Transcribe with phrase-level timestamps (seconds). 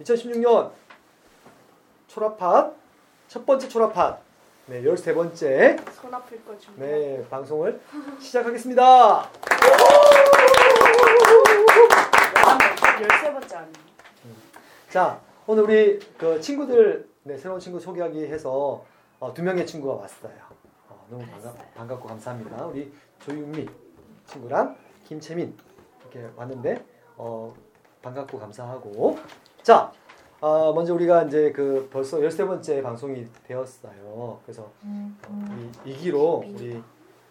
[0.00, 0.70] 2016년
[2.06, 2.72] 초라팟
[3.28, 4.18] 첫 번째 초라팟
[4.66, 6.74] 네, 13번째 손 아플 거 좀.
[6.76, 7.80] 네, 방송을
[8.20, 9.30] 시작하겠습니다.
[13.00, 13.74] 열세 번째 아니에요?
[14.90, 18.84] 자, 오늘 우리 그 친구들 네, 새로운 친구 소개하기 해서
[19.20, 20.32] 어, 두 명의 친구가 왔어요.
[20.88, 22.66] 어, 너무 반가, 반갑고 감사합니다.
[22.66, 23.68] 우리 조윤미
[24.26, 24.76] 친구랑
[25.06, 25.56] 김채민
[26.02, 26.84] 이렇게 왔는데
[27.16, 27.54] 어,
[28.02, 29.18] 반갑고 감사하고
[29.68, 29.92] 자,
[30.40, 34.40] 어, 먼저 우리가 이제 그 벌써 13번째 방송이 되었어요.
[34.42, 34.72] 그래서
[35.28, 36.82] 어, 이, 이 기로 우리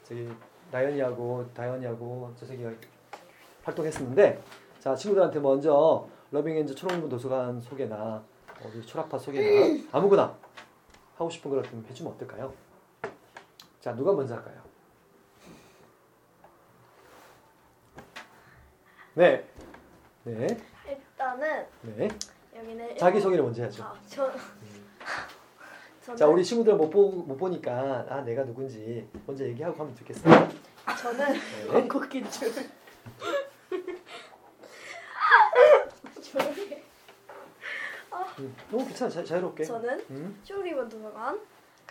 [0.04, 0.30] 저기
[0.70, 2.70] 나연이하고 다현이하고 저석이가
[3.64, 4.40] 활동했었는데
[4.80, 7.95] 자 친구들한테 먼저 러빙엔즈 초록문 도서관 소개나
[8.62, 10.38] 어, 우리 초락파 소개나 아무거나
[11.16, 12.54] 하고 싶은 걸 좀 해주면 어떨까요?
[13.81, 14.62] 자 누가 먼저 할까요?
[19.16, 19.44] 네,
[20.23, 20.45] 네,
[21.38, 22.08] 일단은 네.
[22.55, 23.84] 여기는 자기 소개를 먼저 해야죠.
[23.84, 24.32] 아, 저
[26.02, 30.50] 저는 자 우리 친구들 못, 보, 못 보니까 아 내가 누군지 먼저 얘기하고 하면 좋겠어요.
[31.00, 31.70] 저는 네.
[31.70, 32.52] 한국인 줄.
[36.22, 36.84] 조용히.
[38.40, 39.64] 음, 너무 괜찮아 자, 자유롭게.
[39.64, 41.40] 저는 음, 초록리본 도서관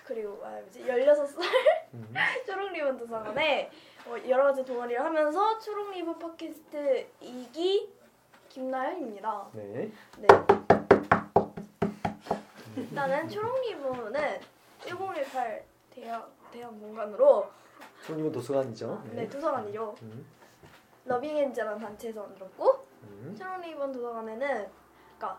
[0.04, 1.42] 그리고 아, 뭐지 16살
[1.94, 2.14] 음.
[2.46, 3.70] 초록리본 도서관에
[4.06, 7.95] 어, 여러 가지 동아리를 하면서 초록리본 팟캐스트 2기
[8.66, 9.48] 김나연입니다.
[9.52, 9.92] 네.
[10.16, 10.26] 네.
[12.74, 14.40] 일단은 초록 리본은
[14.78, 17.50] 1018 대형 대형 공간으로
[18.02, 19.02] 초록 리본 도서관이죠.
[19.12, 19.94] 네 도서관이죠.
[20.00, 20.26] 음,
[21.04, 23.36] 러빙엔즈라는 단체에서 만들었고 음.
[23.38, 24.70] 초록 리본 도서관에는
[25.18, 25.38] 그러니까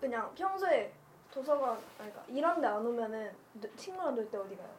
[0.00, 0.90] 그냥 평소에
[1.30, 4.70] 도서관 아니, 그러니까 일하는데 안 오면은 누- 친구랑 놀 때 어디 가요?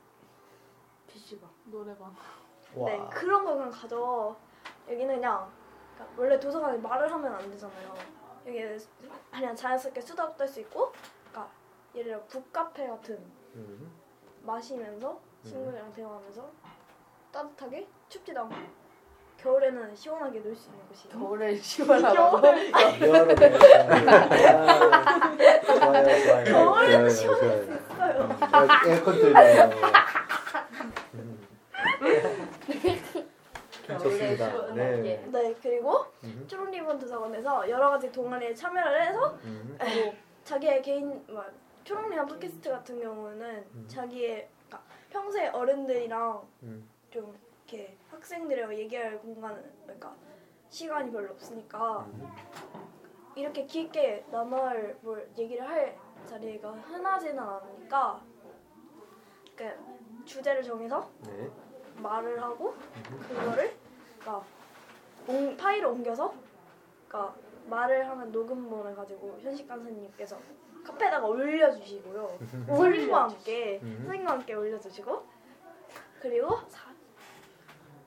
[1.06, 2.16] PC방, 노래방.
[2.76, 2.90] 와.
[2.90, 4.36] 네 그런 거 그냥 가져.
[4.90, 5.52] 여기는 그냥
[6.18, 7.94] 원래 도서관에 말을 하면 안 되잖아요.
[8.46, 8.80] 여기는
[9.32, 10.92] 그냥 자연스럽게 수다 떨 수 있고,
[11.32, 11.52] 그러니까
[11.96, 13.18] 예를 들어 북카페 같은
[13.56, 13.92] 음.
[14.44, 16.50] 마시면서 친구들이랑 대화하면서
[17.31, 18.56] 따뜻하게 춥지도 않고
[19.38, 21.18] 겨울에는 시원하게 놀 수 있는 곳이에요.
[21.19, 21.56] 겨울에
[26.14, 26.44] 좋아요.
[26.46, 27.64] 겨울에는 좋아요, 시원할.
[27.64, 28.22] 수 있어요.
[28.24, 29.70] 음, 에어컨 틀려요.
[31.14, 31.47] 음.
[34.38, 34.74] 좋습니다.
[34.74, 35.28] 네.
[35.32, 40.14] 네 그리고 음, 초록리본 도서관에서 여러 가지 동아리에 참여를 해서 음, 뭐
[40.44, 41.44] 자기의 개인 뭐,
[41.84, 43.86] 초록리본 팟캐스트 같은 경우는 음.
[43.88, 50.16] 자기의 그러니까 평소에 어른들이랑 음, 좀 이렇게 학생들이랑 얘기할 공간 그러니까
[50.70, 52.32] 시간이 별로 없으니까 음.
[53.36, 58.22] 이렇게 깊게 남을 뭘 얘기를 할 자리가 흔하지는 않으니까
[59.56, 59.72] 그
[60.26, 61.50] 주제를 정해서 네.
[61.98, 62.76] 말을 하고
[63.28, 63.76] 그거를
[64.23, 64.45] 그러니까
[65.28, 66.34] 옮- 파일을 옮겨서
[67.07, 67.35] 그러니까
[67.69, 70.38] 말을 하는 녹음본을 가지고 현식 강사님께서
[70.84, 72.38] 카페에다가 올려주시고요.
[72.67, 73.95] 선생님과 함께 음.
[74.00, 75.25] 선생님과 함께 올려주시고
[76.22, 76.57] 그리고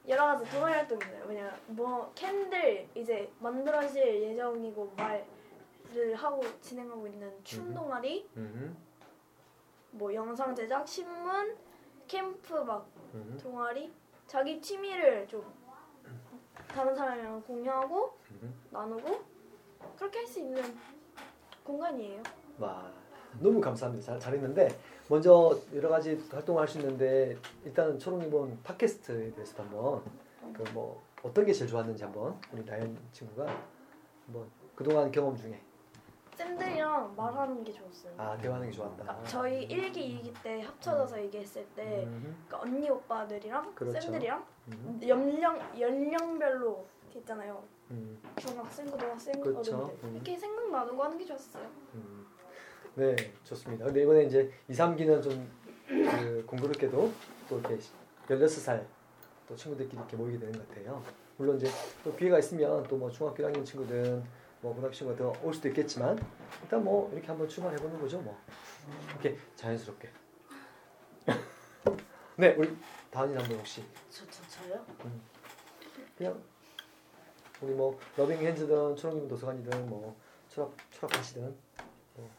[0.09, 1.25] 여러 가지 동아리 활동이 있어요.
[1.27, 7.75] 왜냐 뭐 캔들 이제 만들어질 예정이고 말을 하고 진행하고 있는 춤 음.
[7.75, 8.77] 동아리, 음,
[9.91, 11.56] 뭐 영상 제작, 신문,
[12.06, 13.93] 캠프 막 음, 동아리
[14.28, 15.43] 자기 취미를 좀
[16.69, 18.55] 다른 사람이랑 공유하고 음.
[18.71, 19.21] 나누고
[19.97, 20.62] 그렇게 할 수 있는
[21.65, 22.22] 공간이에요.
[22.59, 22.91] 와,
[23.41, 24.05] 너무 감사합니다.
[24.05, 24.69] 잘, 잘했는데
[25.09, 30.03] 먼저 여러 가지 활동을 할 수 있는데 일단은 초록리본 팟캐스트에 대해서 한번
[30.53, 33.47] 그 뭐 어떤 게 제일 좋았는지 한번 우리 나연 친구가
[34.27, 35.61] 한번 그동안 경험 중에
[36.37, 38.13] 쌤들이랑 말하는 게 좋았어요.
[38.19, 39.03] 아 대화하는 게 좋았다.
[39.03, 44.01] 그러니까 저희 1기, 2기 때 합쳐져서 얘기했을 때 음, 그러니까 언니 오빠들이랑 그렇죠.
[44.01, 46.87] 쌤들이랑 음, 연령 연령별로
[47.17, 47.63] 있잖아요.
[47.91, 49.77] 음, 중학생, 고등학생, 그렇죠.
[49.77, 50.15] 어른들 음.
[50.17, 51.65] 이렇게 생각 나누고 하는 게 좋았어요.
[51.95, 52.27] 음.
[52.95, 53.15] 네,
[53.45, 53.87] 좋습니다.
[53.87, 57.13] 근데 이번에 이제 2, 3기는 좀 그 공교롭게도
[57.49, 57.79] 또 이렇게
[58.29, 58.85] 16살
[59.49, 61.01] 또 친구들끼리 이렇게 모이게 되는 것 같아요.
[61.37, 61.69] 물론 이제
[62.03, 64.25] 또 기회가 있으면 또 뭐 중학교 1학년 친구든
[64.75, 66.19] 뭐 친구가 더올 수도 있겠지만
[66.62, 68.36] 일단 뭐 이렇게 한번 출발해 보는 거죠, 뭐.
[69.10, 70.09] 이렇게 자연스럽게.
[72.36, 72.77] 네, 우리
[73.10, 74.84] 다은이 한번 혹시 저, 저, 저요?
[76.16, 76.42] 그냥
[77.60, 80.16] 우리 뭐 러빙 핸즈든 초록님 도서관이든 뭐
[80.48, 81.54] 초록 초록하시든
[82.15, 82.30] 뭐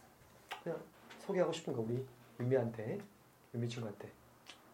[0.64, 0.80] 그냥
[1.20, 2.06] 소개하고 싶은 거 우리
[2.40, 3.00] 유미한테
[3.54, 4.12] 유미 친구한테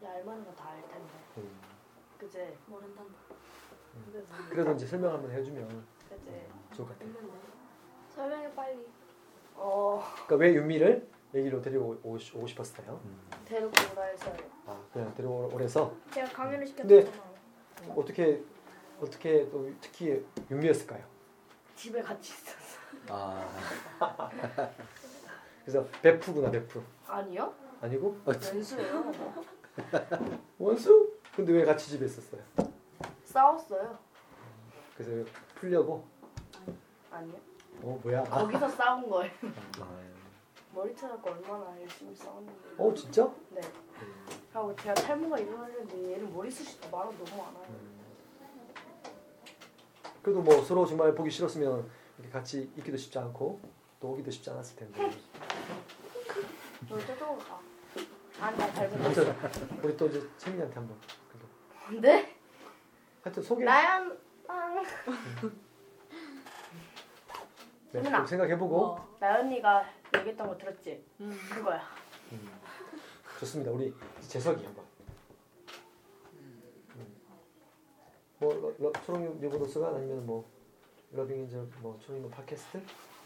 [0.04, 1.14] 야, 알만한 거 다 알 텐데.
[1.38, 1.62] 음.
[2.20, 2.58] 그제?
[2.68, 3.14] 모른단다.
[4.12, 5.86] 그래서 그래도 이제 설명 한번 해주면?
[6.74, 7.14] 좋을 것 같아요.
[8.16, 8.86] 설명해 빨리.
[9.56, 13.00] 어, 그러니까 왜 유미를 여기로 데리고 오고, 싶- 오고 싶었어요?
[13.46, 14.36] 데리고 오라 해서요.
[14.66, 17.12] 아 그냥 데려오래서 제가 강연을 시켰잖아요.
[17.96, 18.44] 어떻게
[19.02, 21.04] 어떻게 또 특히 유미였을까요?
[21.76, 22.80] 집에 같이 있었어.
[23.10, 23.48] 아,
[25.66, 26.82] 그래서 베프구나 베프.
[27.08, 27.54] 아니요?
[27.82, 29.12] 아니고 어, 연수예요.
[30.60, 31.14] 원수?
[31.36, 32.42] 근데 왜 같이 집에 있었어요?
[33.26, 33.98] 싸웠어요.
[34.96, 36.08] 그래서 풀려고.
[37.14, 37.36] 아니요?
[37.82, 38.22] 어 뭐야?
[38.22, 38.40] 아.
[38.42, 39.32] 거기서 싸운 거예요.
[39.80, 40.04] 아.
[40.74, 42.60] 머리채갖고 얼마나 열심히 싸웠는데.
[42.78, 43.32] 어 진짜?
[43.50, 43.62] 네.
[44.52, 47.94] 하고 제가 탈모가 일어나는데 얘는 머리숱이 더 많아 너무 많아요.
[50.22, 53.60] 그래도 뭐 서로 정말 보기 싫었으면 이렇게 같이 있기도 쉽지 않고
[54.00, 55.12] 또 오기도 쉽지 않았을 텐데.
[56.90, 57.60] 너 저쪽으로 가.
[58.40, 58.98] 아니 나 잘못
[59.84, 60.98] 우리 또 이제 채민이한테 한번
[61.30, 62.36] 그래도 네?
[63.24, 64.18] 하여튼 소개 나연
[68.02, 69.18] 좀 생각해보고 어.
[69.20, 69.86] 나연이가
[70.18, 71.04] 얘기했던 거 들었지?
[71.20, 71.38] 음.
[71.52, 71.82] 그거야.
[72.32, 72.50] 음,
[73.40, 73.72] 좋습니다.
[73.72, 73.94] 우리
[74.28, 74.84] 재석이 한번.
[76.34, 77.16] 음.
[78.40, 80.50] 뭐 러- 러- 초롱이 리보노스가 아니면 뭐
[81.12, 82.82] 러빙 인저 뭐 초롱이 뭐 팟캐스트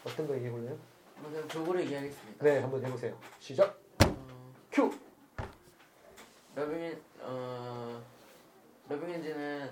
[0.05, 0.77] 어떤 거 얘기해 볼래요?
[1.23, 2.43] 먼저 조고를 얘기하겠습니다.
[2.43, 3.17] 네, 한번 해보세요.
[3.39, 3.79] 시작.
[4.05, 4.91] 어, 큐.
[6.55, 8.01] 러빙 어
[8.89, 9.69] 러빙엔진은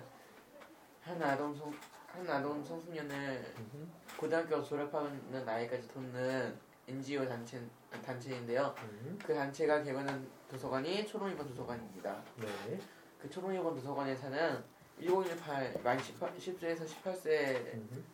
[1.02, 1.72] 한 아동 성,
[2.08, 6.58] 한 아동 청소년을 음, 고등학교 졸업하는 나이까지 돕는
[6.88, 7.62] NGO 단체
[8.06, 8.74] 단체인데요.
[8.84, 12.24] 음, 그 단체가 개관한 도서관이 초롱이번 도서관입니다.
[12.38, 12.80] 네.
[13.20, 14.64] 그 초롱이번 도서관에서는
[15.02, 18.06] 1018 만 18, 10세에서 18세 음,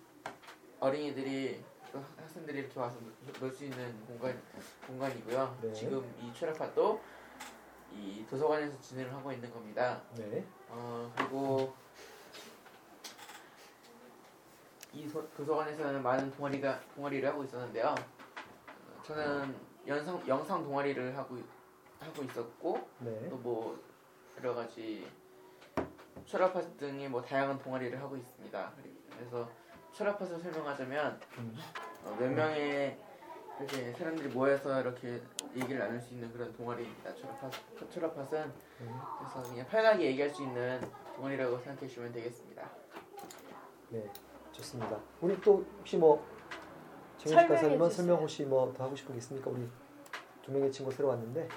[0.80, 1.64] 어린이들이
[1.94, 2.98] 학- 학생들이 이렇게 와서
[3.40, 4.42] 놀 수 있는 공간
[4.88, 5.58] 공간이고요.
[5.62, 5.74] 네.
[5.74, 7.02] 지금 이 출합파도
[7.94, 10.02] 이 도서관에서 진행을 하고 있는 겁니다.
[10.16, 10.46] 네.
[10.70, 11.76] 어 그리고
[14.94, 17.96] 이 도, 도서관에서는 많은 동아리가 동아리를 하고 있었는데요.
[17.96, 19.56] 어, 저는
[19.88, 21.38] 영상 영상 동아리를 하고
[22.00, 23.30] 하고 있었고 네.
[23.30, 23.80] 또뭐
[24.38, 25.08] 여러 가지
[26.26, 28.72] 철학파 등의 뭐 다양한 동아리를 하고 있습니다.
[29.18, 29.50] 그래서
[29.94, 31.58] 철학파를 설명하자면 음,
[32.06, 32.98] 어, 몇 명의
[33.60, 35.22] 이렇게 사람들이 모여서 이렇게
[35.56, 37.14] 얘기를 나눌 수 있는 그런 동아리입니다.
[37.16, 37.50] 철학파
[37.90, 38.52] 철학파는
[38.82, 40.82] 음, 그래서 그냥 편하게 얘기할 수 있는
[41.16, 42.70] 동아리라고 생각해 주시면 되겠습니다.
[43.90, 44.12] 네.
[44.62, 45.00] 좋습니다.
[45.22, 46.24] 우리 또 혹시 뭐
[47.18, 47.90] 정현식 가사님은.
[47.90, 49.50] 설명 혹시 뭐 더 하고 싶은 게 있습니까?
[49.50, 49.68] 우리
[50.44, 51.48] 두 명의 친구 새로 왔는데.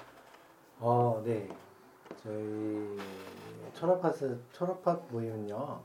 [0.79, 1.47] 어, 네.
[2.21, 2.97] 저희
[3.73, 5.81] 철업파스 철업파 모임은요.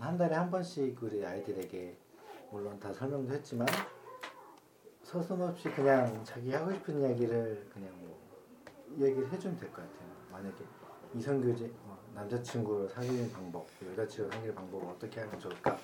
[0.00, 1.96] 한 달에 한 번씩 우리 아이들에게
[2.50, 3.66] 물론 다 설명도 했지만
[5.02, 8.18] 서슴없이 그냥 자기 하고 싶은 이야기를 그냥 뭐
[8.98, 10.08] 얘기를 해주면 될 것 같아요.
[10.30, 10.56] 만약에
[11.14, 15.78] 이성교제 어, 남자친구를 사귀는 방법, 여자친구 사귀는 방법을 어떻게 하면 좋을까?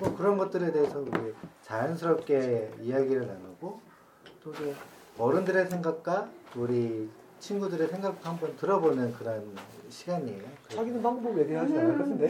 [0.00, 3.80] 뭐 그런 것들에 대해서 우리 자연스럽게 이야기를 나누고
[4.42, 4.74] 또 이제
[5.18, 7.08] 어른들의 생각과 우리
[7.38, 9.54] 친구들의 생각도 한번 들어보는 그런
[9.88, 10.42] 시간이에요.
[10.68, 12.26] 사귀는 방법 얘기하지 않을 것 같은데.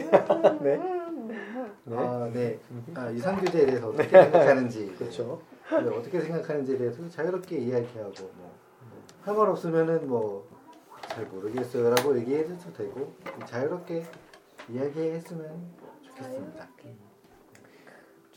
[0.61, 0.77] 네.
[1.85, 1.97] 네.
[1.97, 2.59] 아, 네.
[2.93, 5.41] 아, 이상규제에 대해서 어떻게 생각하는지, 그렇죠.
[5.69, 8.51] 네, 어떻게 생각하는지에 대해서 자유롭게 이야기하고 뭐
[9.23, 10.51] 상관없으면은 뭐
[11.11, 13.13] 잘 모르겠어요라고 얘기해도 되고
[13.45, 14.05] 자유롭게
[14.69, 15.61] 이야기했으면
[16.03, 16.69] 좋겠습니다.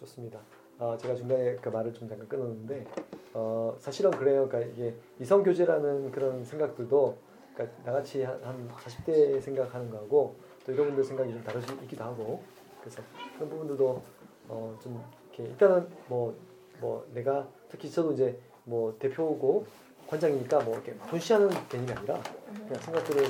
[0.05, 0.41] 좋습니다.
[0.79, 2.87] 아, 제가 중간에 그 말을 좀 잠깐 끊었는데
[3.33, 4.49] 어, 사실은 그래요.
[4.49, 7.17] 그러니까 이게 이성 교제라는 그런 생각들도
[7.55, 10.37] 그러니까 나같이 한, 한 40대 생각하는 거하고
[10.67, 12.43] 또 여러분들 생각이 좀수 있기도 하고
[12.81, 13.03] 그래서
[13.35, 14.03] 그런 부분들도
[14.49, 19.67] 어, 좀 이렇게 일단은 뭐뭐 내가 특히 저도 이제 뭐 대표고
[20.09, 22.21] 관장이니까 뭐 이렇게 분시하는 개념이 아니라
[22.67, 23.25] 그냥 생각들을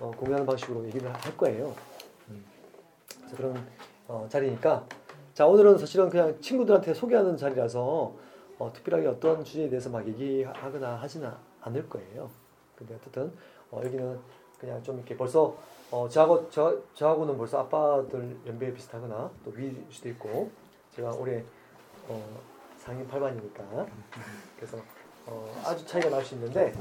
[0.00, 1.74] 어, 공유하는 방식으로 얘기를 할 거예요.
[2.28, 2.44] 음.
[3.18, 3.66] 그래서 그런
[4.06, 4.86] 어, 자리니까
[5.38, 8.12] 자 오늘은 사실은 그냥 친구들한테 소개하는 자리라서
[8.58, 11.30] 어, 특별하게 어떤 주제에 대해서 막 얘기하거나 하지는
[11.60, 12.28] 않을 거예요.
[12.74, 13.32] 근데 어쨌든
[13.70, 14.18] 어, 여기는
[14.58, 15.56] 그냥 좀 이렇게 벌써
[15.92, 20.50] 어, 저하고 저, 저하고는 벌써 아빠들 연배 비슷하거나 또 위일 수도 있고
[20.96, 21.44] 제가 올해
[22.08, 22.40] 어,
[22.76, 23.86] 상임 8반이니까
[24.56, 24.76] 그래서
[25.24, 26.72] 어, 아주 차이가 날 수 있는데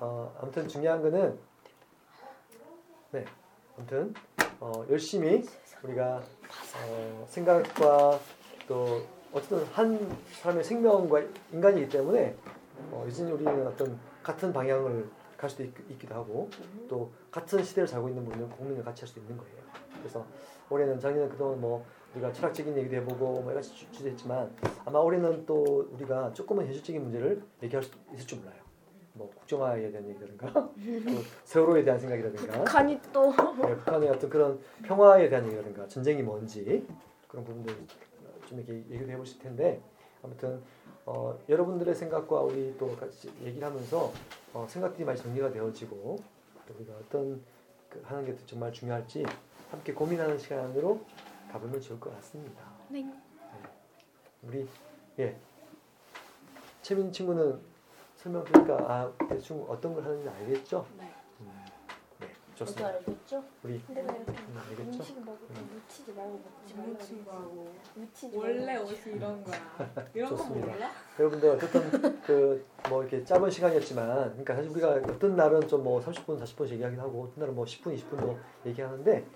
[0.00, 1.38] 어, 아무튼 중요한 거는
[3.12, 3.24] 네
[3.76, 4.12] 아무튼
[4.58, 5.46] 어, 열심히
[5.84, 6.20] 우리가
[6.86, 8.18] 어, 생각과
[8.66, 9.02] 또
[9.32, 12.36] 어쨌든 한 사람의 생명과 인간이기 때문에
[12.90, 16.50] 어, 여전히 우리는 어떤 같은 방향을 갈 수도 있, 기도 하고
[16.88, 19.56] 또 같은 시대를 살고 있는 분은 공민을 같이 할 수도 있는 거예요.
[19.98, 20.24] 그래서
[20.68, 24.54] 올해는 작년에 그동안 뭐 우리가 철학적인 얘기도 해보고 뭐 여러 가지 주- 주제했지만
[24.84, 28.59] 아마 올해는 또 우리가 조금은 현실적인 문제를 얘기할 수 있을 줄 몰라요.
[29.20, 30.72] 뭐 국정화에 대한 얘기라든가 또
[31.44, 36.86] 세월호에 대한 생각이라든가 간이 또 네, 북한의 어떤 그런 평화에 대한 얘기라든가 전쟁이 뭔지
[37.28, 37.74] 그런 부분들
[38.46, 39.82] 좀 이렇게 얘기도 해보실 텐데
[40.22, 40.62] 아무튼
[41.04, 44.10] 어, 여러분들의 생각과 우리 또 같이 얘기를 하면서
[44.54, 46.16] 어, 생각들이 많이 정리가 되어지고
[46.66, 47.42] 또 우리가 어떤
[47.90, 49.26] 그 하는 게 정말 중요할지
[49.70, 51.04] 함께 고민하는 시간으로
[51.52, 52.62] 가보면 좋을 것 같습니다.
[52.88, 53.06] 네.
[54.42, 54.66] 우리
[55.18, 55.36] 예.
[56.80, 57.60] 채민 친구는
[58.22, 60.86] 설명 드니까 아 대충 어떤 걸 하는지 알겠죠?
[60.98, 61.10] 네.
[61.40, 61.50] 음,
[62.20, 62.88] 네, 좋습니다.
[62.88, 63.42] 알겠죠?
[63.62, 64.82] 우리 근데 왜 이렇게 음, 알겠죠?
[64.98, 66.98] 음식 먹을 때 묻히지 말고 먹지 말라?
[66.98, 69.56] 친구하고 묻히지 원래 말고 옷이 이런 거야.
[70.12, 70.66] 이런 거 좋습니다.
[70.66, 70.90] 몰라?
[71.18, 76.40] 여러분들 어쨌든 그 뭐 이렇게 짧은 시간이었지만 그러니까 사실 우리가 어떤 날은 좀 뭐 30분
[76.42, 78.36] 40분씩 얘기하긴 하고 어떤 날은 뭐 10분 20분도
[78.66, 79.26] 얘기하는데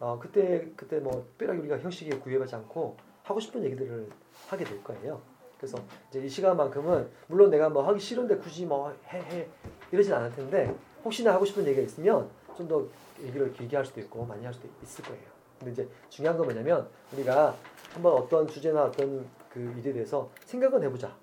[0.00, 4.08] 어 그때 그때 뭐 특별하게 우리가 형식에 구애받지 않고 하고 싶은 얘기들을
[4.48, 5.20] 하게 될 거예요.
[5.62, 5.78] 그래서
[6.10, 9.48] 이제 이 시간만큼은 물론 내가 뭐 하기 싫은데 굳이 뭐 해 해
[9.92, 12.84] 이러진 않을 텐데 혹시나 하고 싶은 얘기가 있으면 좀 더
[13.22, 15.22] 얘기를 길게 할 수도 있고 많이 할 수도 있을 거예요.
[15.60, 17.54] 근데 이제 중요한 건 뭐냐면 우리가
[17.94, 21.14] 한번 어떤 주제나 어떤 그 일에 대해서 생각은 해보자.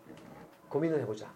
[0.70, 1.30] 고민을 해보자.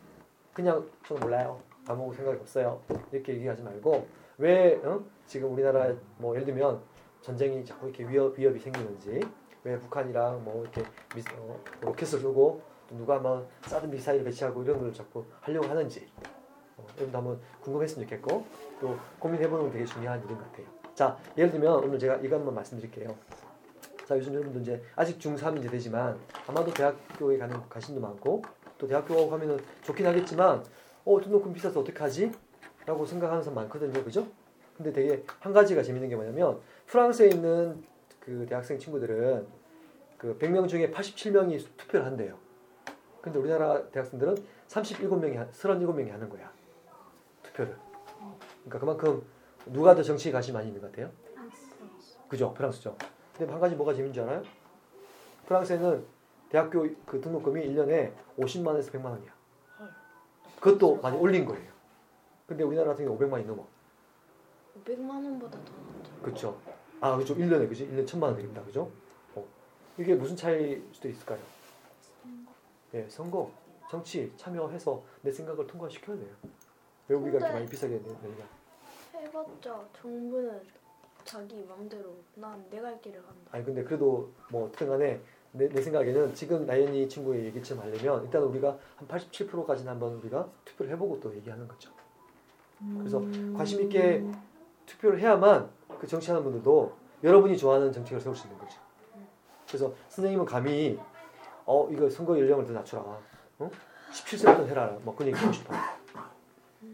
[0.54, 1.60] 그냥 저는 몰라요.
[1.86, 2.80] 아무 생각이 없어요.
[3.12, 4.08] 이렇게 얘기하지 말고
[4.38, 5.04] 왜 어?
[5.26, 6.80] 지금 우리나라 뭐 예를 들면
[7.22, 9.20] 전쟁이 자꾸 이렇게 위협, 위협이 생기는지
[9.66, 10.84] 왜 북한이랑 뭐 이렇게
[11.16, 16.08] 미, 어, 로켓을 쏘고 또 누가 막 사드 미사일 배치하고 이런 걸 자꾸 하려고 하는지
[16.78, 18.46] 어, 여러분도 한번 궁금했으면 좋겠고
[18.80, 20.66] 또 고민해보는 건 되게 중요한 일인 것 같아요.
[20.94, 23.16] 자 예를 들면 오늘 제가 한번 말씀드릴게요.
[24.06, 28.42] 자 요즘 여러분들 이제 아직 중3 이제 되지만 아마도 대학교에 가는 가신도 많고
[28.78, 30.64] 또 대학교 가면은 좋긴 하겠지만
[31.06, 32.32] 어 등록금 비싸서 어떡하지?
[32.86, 34.28] 라고 생각하는 사람 많거든요 그죠?
[34.76, 37.84] 근데 되게 한 가지가 재밌는 게 뭐냐면 프랑스에 있는
[38.20, 39.48] 그 대학생 친구들은
[40.18, 42.38] 그 100명 중에 87명이 투표를 한대요
[43.24, 44.36] 근데 우리나라 대학생들은
[44.68, 46.52] 37명이 37명이 하는 거야
[47.42, 47.76] 투표를
[48.66, 49.26] 그러니까 그만큼
[49.66, 51.10] 누가 더 정치에 관심이 많이 있는 것 같아요?
[52.30, 52.96] 그죠 프랑스죠
[53.38, 54.44] 근데 한 가지 뭐가 재밌는 줄 알아요?
[55.48, 56.06] 프랑스에는
[56.50, 59.34] 대학교 그 등록금이 1년에 50만 원에서 100만 원이야.
[60.60, 61.72] 그것도 많이 올린 거예요.
[62.46, 63.66] 근데 우리나라 같은 경우 500만이 넘어.
[64.86, 66.22] 500만 원보다 더 많죠.
[66.22, 66.60] 그렇죠.
[67.02, 67.36] 아, 그죠.
[67.36, 67.88] 1년에 그지?
[67.88, 68.62] 1년 1000만 원 되겠다.
[68.64, 68.92] 그죠?
[69.36, 69.44] 어.
[69.98, 71.40] 이게 무슨 차이일 수도 있을까요?
[72.94, 73.52] 예, 선거,
[73.90, 76.30] 정치 참여해서 내 생각을 통과시켜야 돼요.
[77.08, 78.48] 왜 우리가 이렇게 많이 비싸게 내- 내냐?
[79.16, 80.62] 해봤자 정부는
[81.24, 83.42] 자기 맘대로 난 내가 할 길을 간다.
[83.52, 85.20] 아니 근데 그래도 뭐 어떻든 간에
[85.52, 90.92] 내, 내 생각에는 지금 나연이 친구의 얘기처럼 하려면 일단 우리가 한 87%까지는 한번 우리가 투표를
[90.94, 91.92] 해보고 또 얘기하는 거죠.
[92.98, 93.20] 그래서
[93.56, 94.26] 관심 있게
[94.86, 95.70] 투표를 해야만
[96.00, 98.78] 그 정치하는 분들도 여러분이 좋아하는 정책을 세울 수 있는 거죠.
[99.68, 101.00] 그래서 선생님은 감히
[101.66, 103.04] 어 이거 선거 연령을 더 낮춰라.
[103.60, 103.72] 어?
[104.12, 104.98] 17세부터 해라.
[105.04, 105.80] 뭐 그런 얘기 하고 싶어요.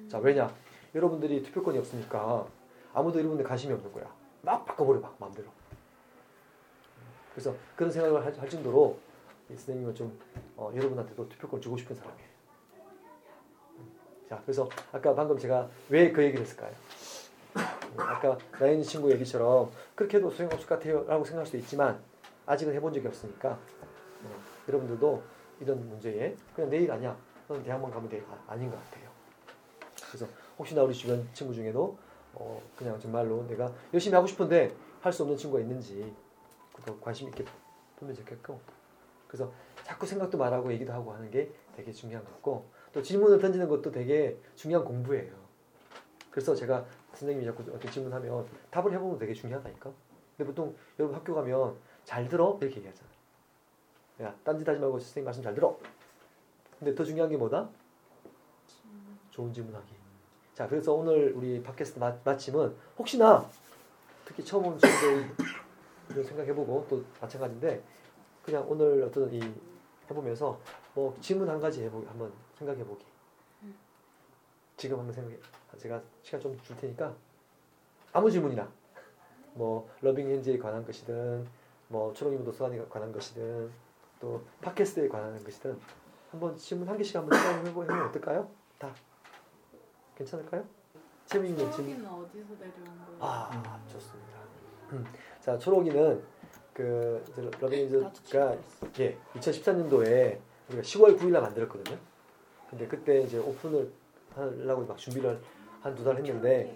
[0.08, 0.54] 자 왜냐?
[0.96, 2.46] 여러분들이 투표권이 없으니까
[2.94, 4.06] 아무도 여러분들 관심이 없는 거야.
[4.42, 5.48] 막 바꿔버려 막 마음대로.
[7.34, 8.98] 그래서 그런 생각을 할, 할 정도로
[9.50, 10.20] 이 선생님은 좀
[10.56, 12.30] 어, 여러분한테도 투표권 주고 싶은 사람이에요.
[14.30, 16.72] 자, 그래서 아까 방금 제가 왜 그 얘기를 했을까요?
[17.58, 22.00] 음, 아까 나연이 친구 얘기처럼 그렇게 해도 소용없을 것 같아요 라고 생각할 수도 있지만
[22.46, 23.58] 아직은 해본 적이 없으니까
[24.24, 25.24] 어, 여러분들도
[25.62, 29.10] 이런 문제에 그냥 내일 아니야 너는 대학만 가면 돼 아, 아닌 것 같아요
[30.08, 31.98] 그래서 혹시나 우리 주변 친구 중에도
[32.34, 36.14] 어, 그냥 정말로 내가 열심히 하고 싶은데 할 수 없는 친구가 있는지
[36.86, 37.46] 더 관심 있게
[37.98, 38.60] 보면 좋겠고
[39.28, 39.52] 그래서
[39.84, 43.92] 자꾸 생각도 말하고 얘기도 하고 하는 게 되게 중요한 것 같고 또 질문을 던지는 것도
[43.92, 45.34] 되게 중요한 공부예요.
[46.32, 49.92] 그래서 제가 선생님이 자꾸 어떤 질문하면 답을 해보면 되게 중요하다니까.
[50.38, 53.19] 근데 보통 여러분 학교 가면 잘 들어 이렇게 얘기하잖아요.
[54.22, 55.78] 야 딴짓 하지 말고 선생님 말씀 잘 들어.
[56.78, 57.70] 근데 더 중요한 게 뭐다?
[59.32, 59.94] 좋은 질문하기.
[60.54, 63.50] 자 그래서 오늘 우리 팟캐스트 마, 마침은 혹시나
[64.26, 65.30] 특히 처음 친구들
[66.10, 67.82] 이런 생각해보고 또 마찬가지인데
[68.44, 69.40] 그냥 오늘 어떤 이
[70.10, 70.60] 해보면서
[70.94, 73.06] 뭐 질문 한 가지 해보기 한번 생각해보기.
[74.76, 75.38] 지금 한번 생각해.
[75.78, 77.14] 제가 시간 좀 줄 테니까
[78.12, 78.70] 아무 질문이나
[79.54, 81.48] 뭐 러빙 핸즈에 관한 것이든
[81.90, 83.70] 뭐 초록이모 도서관에 관한 것이든
[84.20, 85.78] 또 팟캐스트에 관한 것이든
[86.32, 88.50] 한번 질문 한 개씩 한번 생각해보면 어떨까요?
[88.78, 88.94] 다
[90.16, 90.64] 괜찮을까요?
[91.26, 92.06] 재미있는 질문.
[92.06, 93.18] 어디서 내려온 거야?
[93.20, 94.40] 아 좋습니다.
[94.92, 95.06] 음,
[95.40, 96.22] 자 초록이는
[96.74, 98.56] 그 이제 러빙인즈가
[99.00, 101.98] 예 2014년도에 우리가 10월 9일날 만들었거든요.
[102.70, 103.92] 근데 그때 이제 오픈을
[104.36, 105.40] 하려고 막 준비를
[105.82, 106.74] 한 두 달 했는데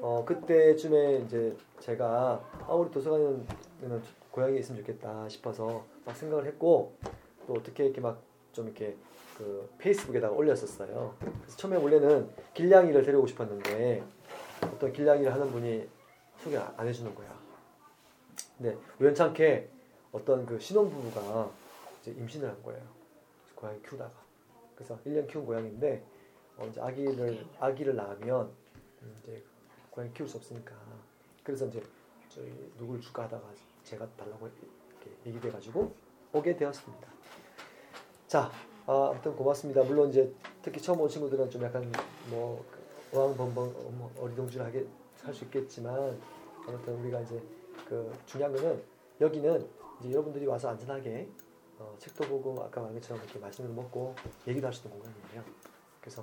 [0.00, 4.02] 어 그때쯤에 이제 제가 아 우리 도서관에는
[4.32, 6.96] 고향에 있으면 좋겠다 싶어서 막 생각을 했고
[7.46, 8.96] 또 어떻게 이렇게 막 좀 이렇게
[9.36, 11.16] 그 페이스북에다가 올렸었어요.
[11.18, 14.04] 그래서 처음에 원래는 길냥이를 데려오고 싶었는데
[14.62, 15.88] 어떤 길냥이를 하는 분이
[16.38, 17.40] 소개 안 해주는 거야.
[18.58, 19.68] 근데 우연찮게
[20.12, 21.50] 어떤 그 신혼부부가
[22.02, 22.82] 이제 임신을 한 거예요.
[23.54, 24.12] 고양이 키우다가.
[24.74, 26.04] 그래서 1년 키운 고양이인데
[26.58, 28.50] 어 이제 아기를 아기를 낳으면
[29.02, 29.42] 음, 이제
[29.90, 30.74] 고양이 키울 수 없으니까
[31.42, 31.82] 그래서 이제
[32.28, 32.46] 저희
[32.76, 33.42] 누굴 줄까 하다가
[33.84, 35.94] 제가 달라고 이렇게 얘기돼 가지고
[36.32, 37.08] 오게 되었습니다.
[38.26, 38.50] 자,
[38.86, 39.82] 아, 아무튼 고맙습니다.
[39.82, 41.90] 물론 이제 특히 처음 온 친구들은 좀 약간
[42.30, 42.64] 뭐
[43.12, 44.86] 어왕벙벙 어리둥절하게
[45.22, 46.18] 할 수 있겠지만
[46.66, 47.40] 아무튼 우리가 이제
[47.88, 48.82] 그 중요한 거는
[49.20, 49.68] 여기는
[50.00, 51.28] 이제 여러분들이 와서 안전하게
[51.78, 54.14] 어, 책도 보고 아까 말한 것처럼 이렇게 맛있는 거 먹고
[54.48, 55.44] 얘기도 할 수 있는 공간이에요.
[56.00, 56.22] 그래서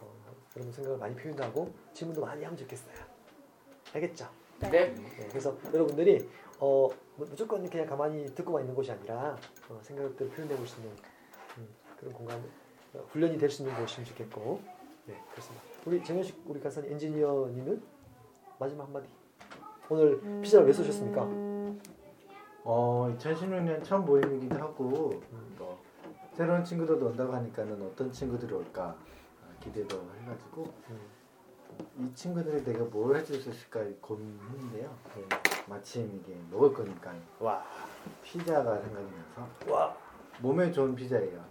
[0.00, 2.94] 어, 여러분 생각을 많이 표현하고 질문도 많이 하면 좋겠어요.
[3.92, 4.28] 알겠죠?
[4.60, 4.70] 네.
[4.70, 6.28] 네, 그래서 여러분들이
[6.60, 9.36] 어, 뭐 무조건 그냥 가만히 듣고만 있는 곳이 아니라
[9.68, 10.92] 어, 생각들을 표현해 볼 수 있는
[11.58, 12.38] 음, 그런 공간
[12.94, 14.60] 어, 훈련이 될 수 있는 곳이면 좋겠고
[15.06, 15.64] 네 그렇습니다.
[15.86, 17.82] 우리 정현식 우리 간사 엔지니어님은
[18.58, 19.06] 마지막 한마디.
[19.90, 21.22] 오늘 피자를 왜 쏘셨습니까?
[22.64, 25.22] 어 2016년 처음 모임이기도 하고
[25.58, 25.82] 뭐
[26.34, 31.00] 새로운 친구들도 온다고 하니까는 어떤 친구들이 올까 아, 기대도 해가지고 음,
[32.10, 34.94] 이 친구들이 내가 뭘 해줄 수 있을까 고민했는데요.
[35.16, 35.24] 네,
[35.68, 37.64] 마침 이게 먹을 거니까 와,
[38.22, 39.06] 피자가 생각이
[39.36, 39.96] 나서 와,
[40.40, 41.44] 몸에 좋은 피자예요.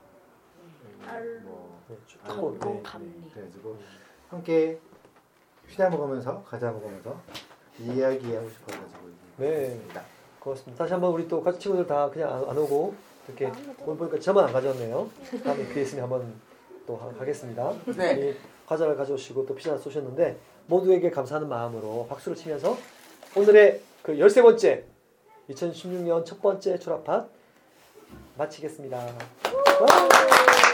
[1.06, 2.82] 알- 뭐 네, 쭉 아, 하고, 감동 네.
[2.84, 3.30] 감리.
[3.34, 3.78] 그래가지고
[4.30, 4.80] 함께
[5.68, 7.16] 피자 먹으면서 과자 먹으면서
[7.80, 9.68] 이야기하고 싶어가지고 네.
[9.68, 10.02] 있습니다.
[10.40, 10.84] 고맙습니다.
[10.84, 12.96] 다시 한번 우리 또 같이 친구들 다 그냥 안, 안 오고
[13.28, 13.52] 이렇게
[13.86, 15.10] 오늘 보니까 저만 안 가져왔네요.
[15.44, 16.34] 다음에 기회 있으면 한번
[16.86, 17.74] 또 하- 하겠습니다.
[17.98, 18.30] 네.
[18.32, 22.78] 이 과자를 가져오시고 또 피자 쏘셨는데 모두에게 감사하는 마음으로 박수를 치면서
[23.36, 24.84] 오늘의 그 13번째
[25.50, 27.30] 2016년 첫 번째 출합판
[28.38, 28.98] 마치겠습니다.
[28.98, 30.67] 와!